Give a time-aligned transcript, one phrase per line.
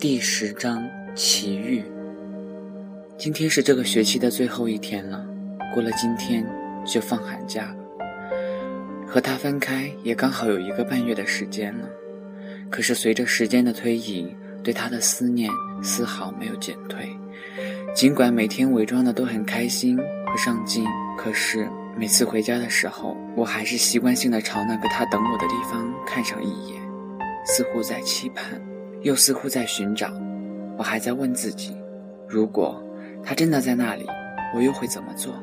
[0.00, 0.82] 第十章
[1.14, 1.84] 奇遇。
[3.18, 5.22] 今天是这个学期的最后一天了，
[5.74, 6.42] 过了今天
[6.86, 7.76] 就放寒假了。
[9.06, 11.86] 和他分开也刚好有一个半月的时间了。
[12.70, 15.50] 可是随着时间的推移，对他的思念
[15.82, 17.06] 丝毫没有减退。
[17.94, 20.82] 尽管每天伪装的都很开心和上进，
[21.18, 26.80] 可是每次回家的时候，我还是习惯性的朝那个他等我的地方看上一眼，
[27.44, 28.58] 似乎在期盼。
[29.02, 30.12] 又似乎在寻找，
[30.76, 31.76] 我还在问自己：
[32.28, 32.82] 如果
[33.22, 34.06] 他真的在那里，
[34.54, 35.34] 我又会怎么做？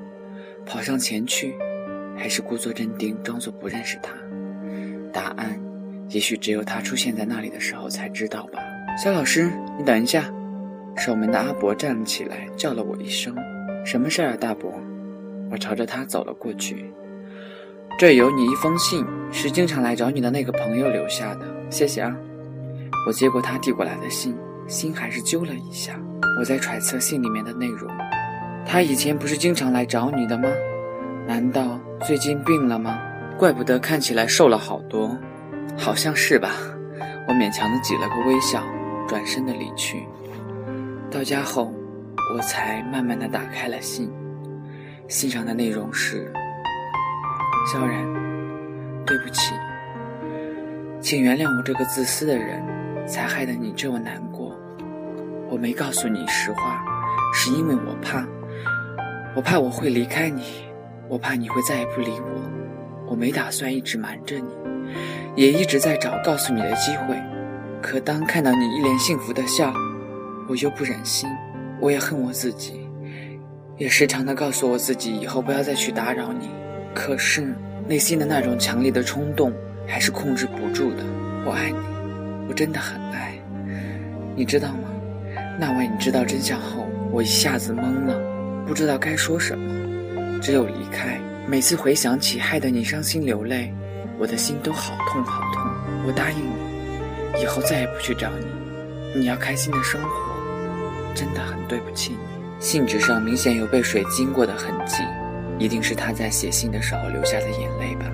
[0.66, 1.56] 跑上前去，
[2.16, 4.14] 还是故作镇定，装作不认识他？
[5.12, 5.60] 答案，
[6.10, 8.60] 也许只有他出现在那里的时候才知道吧。
[8.98, 10.32] 肖老师，你等一下！
[10.96, 13.36] 守门的阿伯站了起来，叫了我一声
[13.86, 14.74] ：“什么事儿啊，大伯？”
[15.52, 16.92] 我朝着他走了过去。
[17.98, 22.18] 这有你一封信，是经常来找你的那个朋友留下的，谢谢啊。
[23.08, 25.98] 我接过他递过来的信，心还是揪了一下。
[26.38, 27.90] 我在揣测信里面的内容。
[28.66, 30.50] 他以前不是经常来找你的吗？
[31.26, 33.00] 难道最近病了吗？
[33.38, 35.18] 怪不得看起来瘦了好多。
[35.78, 36.52] 好像是吧。
[37.30, 38.62] 我勉强的挤了个微笑，
[39.08, 40.06] 转身的离去。
[41.10, 41.74] 到家后，
[42.36, 44.12] 我才慢慢的打开了信。
[45.08, 46.30] 信上的内容是：
[47.72, 48.04] 萧然，
[49.06, 49.54] 对不起，
[51.00, 52.62] 请原谅我这个自私的人。
[53.08, 54.56] 才害得你这么难过。
[55.50, 56.84] 我没告诉你实话，
[57.34, 58.28] 是因为我怕，
[59.36, 60.44] 我怕我会离开你，
[61.08, 63.08] 我怕你会再也不理我。
[63.10, 64.50] 我没打算一直瞒着你，
[65.36, 67.16] 也一直在找告诉你的机会。
[67.82, 69.74] 可当看到你一脸幸福的笑，
[70.50, 71.30] 我又不忍心，
[71.80, 72.86] 我也恨我自己，
[73.78, 76.50] 也时常的告诉我自己以后不要再去打扰你。
[76.94, 77.56] 可是
[77.88, 79.54] 内心的那种强烈的冲动
[79.88, 81.06] 还是控制不住的。
[81.46, 81.97] 我爱你。
[82.48, 83.38] 我真的很爱，
[84.36, 84.90] 你知道吗？
[85.60, 88.20] 那晚你知道真相后，我一下子懵了，
[88.66, 91.20] 不知道该说什么，只有离开。
[91.48, 93.74] 每次回想起害得你伤心流泪，
[94.20, 95.64] 我的心都好痛好痛。
[96.06, 100.10] 我答应你，以后再也不去找你，你要开心的生活。
[101.16, 102.20] 真的很对不起你。
[102.60, 105.04] 信纸上明显有被水经过的痕迹，
[105.58, 108.06] 一定是他在写信的时候流下的眼泪吧。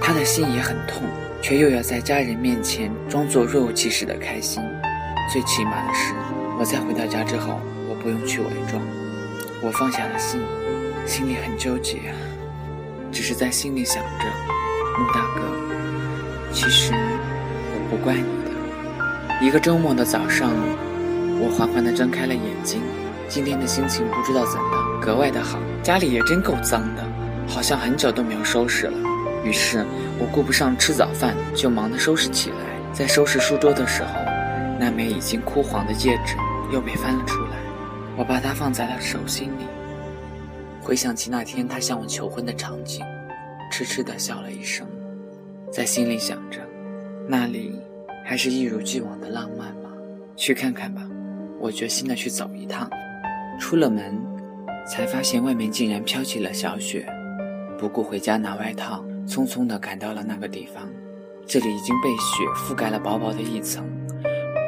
[0.00, 1.02] 他的心也很痛。
[1.42, 4.62] 却又要在家人面前装作若无其事的开心。
[5.32, 6.14] 最起码的是，
[6.56, 8.80] 我在回到家之后，我不用去伪装。
[9.60, 10.40] 我放下了心，
[11.04, 11.98] 心里很纠结，
[13.10, 14.24] 只是在心里想着，
[14.96, 15.42] 穆大哥，
[16.52, 19.44] 其实我不怪你的。
[19.44, 20.50] 一个周末的早上，
[21.40, 22.80] 我缓缓地睁开了眼睛。
[23.28, 27.02] 今天的心情不知道怎么格外的好，家里也真够脏的，
[27.48, 29.11] 好像很久都没有收拾了。
[29.44, 29.84] 于是
[30.18, 32.56] 我顾不上吃早饭，就忙地收拾起来。
[32.92, 34.10] 在收拾书桌的时候，
[34.78, 36.36] 那枚已经枯黄的戒指
[36.70, 37.56] 又被翻了出来。
[38.16, 39.64] 我把它放在了手心里，
[40.82, 43.02] 回想起那天他向我求婚的场景，
[43.70, 44.86] 痴痴地笑了一声，
[45.72, 46.60] 在心里想着，
[47.26, 47.80] 那里
[48.26, 49.90] 还是一如既往的浪漫吗？
[50.36, 51.02] 去看看吧，
[51.58, 52.90] 我决心的去走一趟。
[53.58, 54.20] 出了门，
[54.86, 57.06] 才发现外面竟然飘起了小雪，
[57.78, 59.02] 不顾回家拿外套。
[59.26, 60.88] 匆匆地赶到了那个地方，
[61.46, 63.84] 这里已经被雪覆盖了薄薄的一层，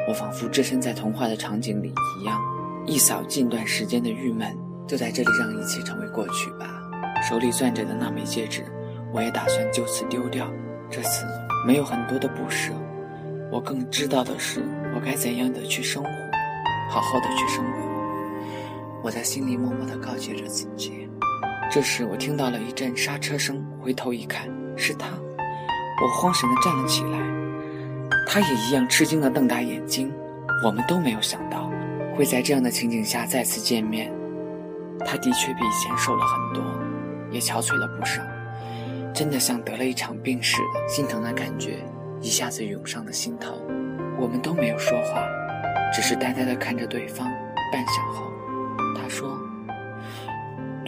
[0.07, 2.41] 我仿佛置身在童话的场景里一样，
[2.85, 4.55] 一扫近段时间的郁闷，
[4.87, 6.81] 就在这里让一切成为过去吧。
[7.27, 8.63] 手里攥着的那枚戒指，
[9.13, 10.51] 我也打算就此丢掉。
[10.89, 11.25] 这次
[11.65, 12.71] 没有很多的不舍，
[13.51, 14.63] 我更知道的是
[14.93, 16.09] 我该怎样的去生活，
[16.89, 17.71] 好好的去生活。
[19.03, 21.07] 我在心里默默地告诫着自己。
[21.69, 25.07] 这时，我听到了一阵刹车声，回头一看，是他。
[26.01, 27.19] 我慌神地站了起来，
[28.27, 30.11] 他也一样吃惊地瞪大眼睛。
[30.63, 31.69] 我们都没有想到，
[32.15, 34.11] 会在这样的情景下再次见面。
[35.05, 36.63] 他的确比以前瘦了很多，
[37.29, 38.21] 也憔悴了不少，
[39.13, 41.79] 真的像得了一场病似的，心疼的感觉
[42.21, 43.53] 一下子涌上了心头。
[44.17, 45.21] 我们都没有说话，
[45.93, 47.27] 只是呆呆地看着对方。
[47.71, 48.31] 半晌后，
[48.95, 49.37] 他说。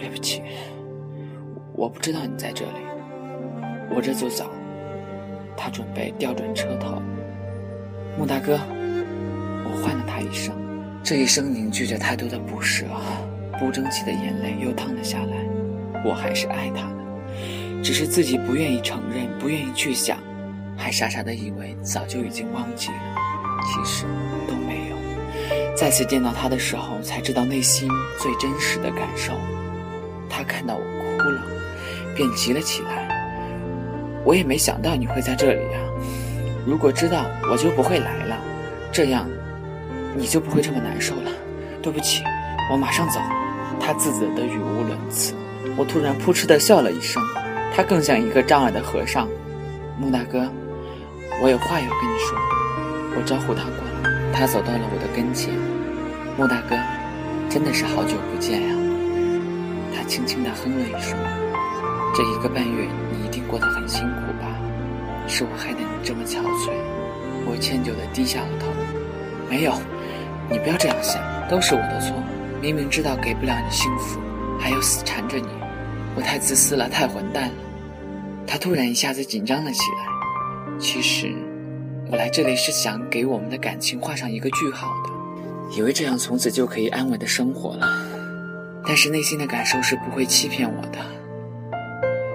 [0.08, 0.42] 对不起，
[1.74, 2.78] 我不知道你在这里。
[3.94, 4.50] 我这就走。
[5.54, 7.02] 他准备调转车头。
[8.16, 8.58] 穆大哥，
[9.64, 10.54] 我唤了他一声，
[11.04, 12.86] 这一声凝聚着太多的不舍，
[13.60, 15.36] 不争气的眼泪又淌了下来。
[16.06, 20.16] 我还是爱他的，只是自己不愿意承认，不愿意去想，
[20.74, 23.14] 还傻傻的以为早就已经忘记了。
[23.62, 24.06] 其实
[24.48, 24.96] 都没有。
[25.76, 29.34] 再次见到他的时候，才知道内心最真实的感受。
[30.28, 31.42] 他看到我哭了，
[32.14, 33.08] 便急了起来。
[34.24, 35.80] 我也没想到你会在这里啊！
[36.66, 38.36] 如果知道，我就不会来了。
[38.92, 39.26] 这样，
[40.16, 41.30] 你就不会这么难受了。
[41.80, 42.22] 对不起，
[42.70, 43.20] 我马上走。
[43.80, 45.34] 他自责的语无伦次。
[45.76, 47.22] 我突然扑哧的笑了一声。
[47.74, 49.28] 他更像一个障碍的和尚。
[49.98, 50.50] 穆大哥，
[51.42, 52.36] 我有话要跟你说。
[53.16, 55.54] 我招呼他过来，他走到了我的跟前。
[56.36, 56.76] 穆大哥，
[57.48, 58.77] 真的是好久不见呀。
[60.08, 61.16] 轻轻的哼了一声。
[62.14, 64.48] 这一个半月，你一定过得很辛苦吧？
[65.28, 66.72] 是我害得你这么憔悴。
[67.46, 68.66] 我歉疚的低下了头。
[69.48, 69.74] 没有，
[70.50, 72.16] 你不要这样想，都是我的错。
[72.60, 74.18] 明明知道给不了你幸福，
[74.58, 75.46] 还要死缠着你，
[76.16, 77.54] 我太自私了，太混蛋了。
[78.46, 80.78] 他突然一下子紧张了起来。
[80.80, 81.32] 其实，
[82.10, 87.86] 我来这里是想给我们的感情画上一个句号的，以为这样从此就可以安稳的生活了。
[88.88, 90.98] 但是内心的感受是不会欺骗我的。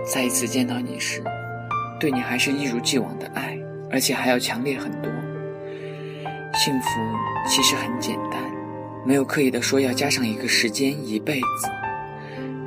[0.06, 1.24] 再一次见到你时，
[2.00, 3.58] 对你还是一如既往的爱，
[3.90, 5.12] 而且还要强烈很多。
[6.54, 6.88] 幸福
[7.48, 8.40] 其实很简单。
[9.04, 11.68] 没有刻意的说要加上一个时间一辈子，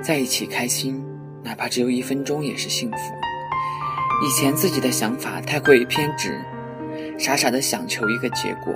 [0.03, 1.03] 在一起开心，
[1.45, 2.97] 哪怕只有一分钟也是幸福。
[4.27, 6.39] 以前自己的想法太过于偏执，
[7.19, 8.75] 傻傻的想求一个结果。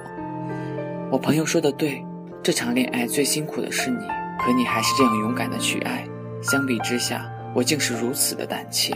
[1.10, 2.02] 我朋友说的对，
[2.42, 4.06] 这场恋爱最辛苦的是你，
[4.42, 6.06] 可你还是这样勇敢的去爱。
[6.42, 8.94] 相比之下，我竟是如此的胆怯。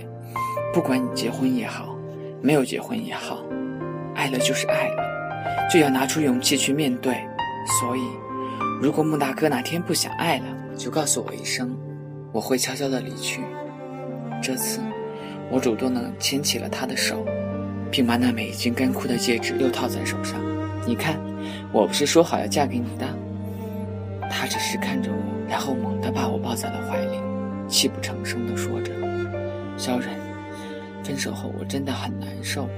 [0.73, 1.97] 不管你结婚也好，
[2.43, 3.45] 没有结婚也好，
[4.15, 5.03] 爱了就是爱了，
[5.73, 7.15] 就要拿出勇气去面对。
[7.81, 8.03] 所以。
[8.83, 10.45] 如果穆大哥哪天不想爱了，
[10.77, 11.75] 就告诉我一声，
[12.33, 13.41] 我会悄悄的离去。
[14.43, 14.81] 这次，
[15.51, 17.25] 我主动的牵起了他的手，
[17.91, 20.39] 并把那枚已经干枯的戒指又套在手上。
[20.87, 21.19] 你看，
[21.73, 23.07] 我不是说好要嫁给你的？
[24.29, 27.19] 他只是看着我，然后猛地把我抱在了怀里，
[27.69, 28.93] 泣不成声的说着
[29.77, 30.11] ：“小忍，
[31.03, 32.69] 分手后我真的很难受，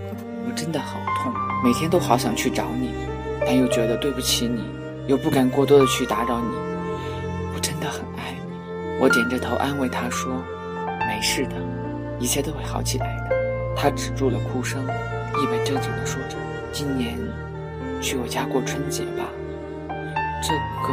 [0.46, 1.32] 我真的好痛，
[1.64, 2.90] 每天都好想去找你，
[3.40, 4.64] 但又觉得对不起你。”
[5.06, 6.56] 又不敢过多的去打扰你，
[7.54, 8.98] 我真的很爱你。
[9.00, 10.42] 我点着头安慰他说
[11.06, 11.54] ：“没事的，
[12.18, 13.36] 一切都会好起来的。”
[13.78, 16.36] 他止住了哭声，一本正经的说着
[16.74, 17.16] ：“今年
[18.02, 19.22] 去我家过春节吧。”
[20.42, 20.52] 这
[20.84, 20.92] 个，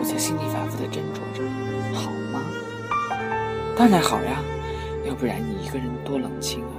[0.00, 1.44] 我在心里反复的斟酌着，
[1.92, 2.40] 好吗？
[3.76, 4.40] 当然好呀，
[5.04, 6.72] 要不然你一个人多冷清啊。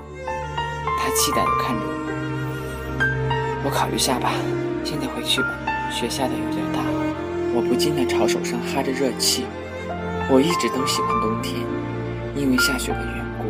[0.97, 4.33] 他期待的看着我，我考虑下吧，
[4.83, 5.47] 现在回去吧。
[5.91, 6.81] 雪下的有点大，
[7.53, 9.45] 我不禁的朝手上哈着热气。
[10.27, 11.61] 我一直都喜欢冬天，
[12.35, 13.45] 因为下雪的缘故，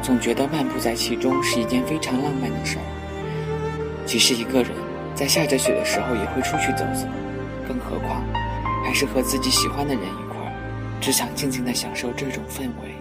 [0.00, 2.84] 总觉得漫步在其中是一件非常浪漫的事儿。
[4.06, 4.70] 即使一个人
[5.16, 7.08] 在下着雪的时候也会出去走走，
[7.66, 8.22] 更何况
[8.84, 12.94] 还是和自己喜欢的人一块儿，只想静静的享受这种氛围。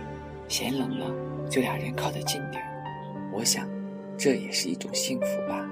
[0.48, 1.06] 嫌冷了，
[1.50, 2.70] 就俩人靠得近点儿。
[3.32, 3.68] 我想，
[4.18, 5.69] 这也是一种幸福吧。